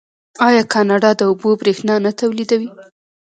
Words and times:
آیا 0.47 0.63
کاناډا 0.73 1.11
د 1.17 1.21
اوبو 1.29 1.49
بریښنا 1.61 1.95
نه 2.05 2.11
تولیدوي؟ 2.19 2.69